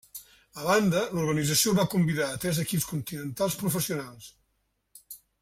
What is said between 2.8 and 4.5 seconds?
continentals professionals.